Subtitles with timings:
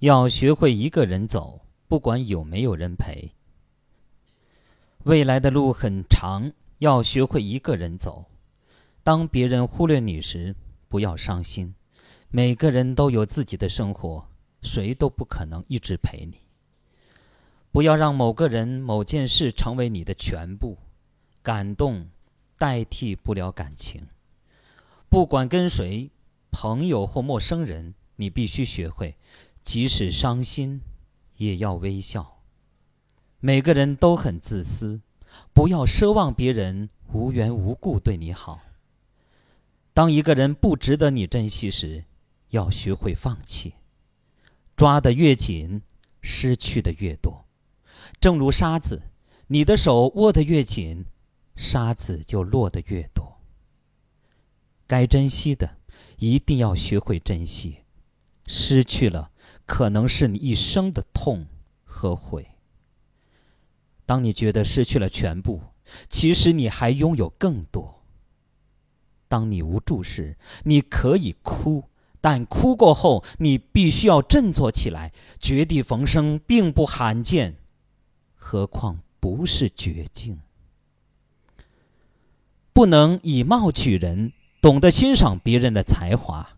[0.00, 3.32] 要学会一个人走，不管有没有人陪。
[5.04, 8.26] 未来的路很长，要学会一个人走。
[9.02, 10.54] 当别人忽略你时，
[10.88, 11.74] 不要伤心。
[12.28, 14.28] 每个人都有自己的生活，
[14.60, 16.40] 谁都不可能一直陪你。
[17.72, 20.76] 不要让某个人、某件事成为你的全部。
[21.42, 22.10] 感动
[22.58, 24.08] 代替不了感情。
[25.08, 26.10] 不管跟谁，
[26.50, 29.16] 朋友或陌生人，你必须学会，
[29.66, 30.80] 即使伤心，
[31.38, 32.38] 也要微笑。
[33.40, 35.00] 每个人都很自私，
[35.52, 38.60] 不要奢望别人无缘无故对你好。
[39.92, 42.04] 当一个人不值得你珍惜时，
[42.50, 43.74] 要学会放弃。
[44.76, 45.82] 抓得越紧，
[46.22, 47.44] 失去的越多。
[48.20, 49.02] 正如沙子，
[49.48, 51.06] 你的手握得越紧，
[51.56, 53.40] 沙子就落得越多。
[54.86, 55.78] 该珍惜的，
[56.18, 57.78] 一定要学会珍惜。
[58.46, 59.32] 失去了，
[59.66, 61.44] 可能是你一生的痛
[61.84, 62.46] 和悔。
[64.06, 65.60] 当你觉得失去了全部，
[66.08, 68.02] 其实你还拥有更多。
[69.28, 71.84] 当你无助时，你可以哭，
[72.20, 75.12] 但哭过后，你必须要振作起来。
[75.40, 77.56] 绝地逢生并不罕见，
[78.36, 80.40] 何况不是绝境。
[82.72, 86.56] 不能以貌取人，懂得欣赏别人的才华。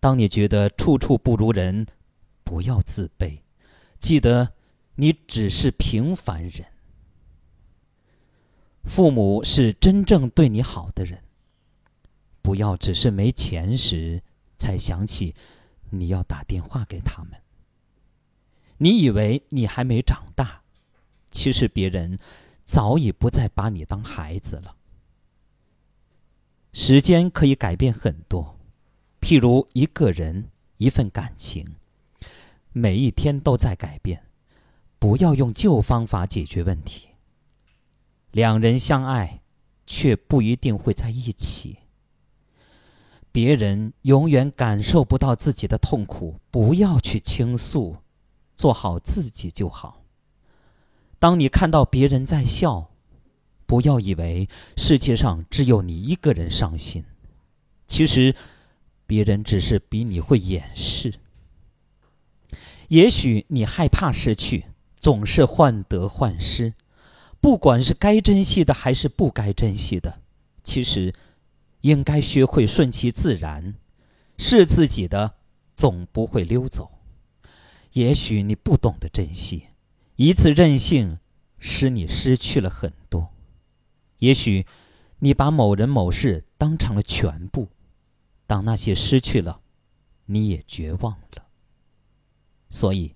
[0.00, 1.86] 当你觉得处处不如人，
[2.48, 3.40] 不要自卑，
[4.00, 4.54] 记得
[4.94, 6.64] 你只是平凡人。
[8.84, 11.22] 父母是真正对你好的人。
[12.40, 14.22] 不要只是没钱时
[14.56, 15.34] 才想起
[15.90, 17.38] 你要打电话给他们。
[18.78, 20.62] 你以为你还没长大，
[21.30, 22.18] 其实别人
[22.64, 24.74] 早已不再把你当孩子了。
[26.72, 28.58] 时间可以改变很多，
[29.20, 31.76] 譬如一个人、一份感情，
[32.72, 34.22] 每一天都在改变。
[34.98, 37.08] 不要用旧方法解决问题。
[38.32, 39.42] 两人相爱，
[39.86, 41.78] 却不一定会在一起。
[43.30, 47.98] 别人永远感受不到自己的痛苦，不要去倾诉，
[48.56, 50.02] 做好自己就好。
[51.20, 52.90] 当你看到别人在笑，
[53.66, 57.04] 不要以为世界上只有你一个人伤心，
[57.86, 58.34] 其实
[59.06, 61.14] 别人只是比你会掩饰。
[62.88, 64.66] 也许你害怕失去，
[64.98, 66.74] 总是患得患失，
[67.40, 70.20] 不管是该珍惜的还是不该珍惜的，
[70.62, 71.14] 其实。
[71.82, 73.76] 应该学会顺其自然，
[74.36, 75.36] 是自己的，
[75.76, 76.90] 总不会溜走。
[77.92, 79.68] 也许你不懂得珍惜，
[80.16, 81.20] 一次任性
[81.60, 83.32] 使你失去了很多。
[84.18, 84.66] 也许
[85.20, 87.68] 你把某人某事当成了全部，
[88.48, 89.60] 当那些失去了，
[90.26, 91.44] 你也绝望了。
[92.68, 93.14] 所以，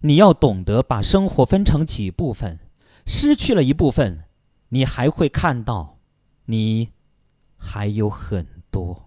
[0.00, 2.58] 你要懂得把生活分成几部分，
[3.06, 4.24] 失去了一部分，
[4.70, 5.98] 你还会看到，
[6.46, 6.90] 你。
[7.58, 9.05] 还有很多。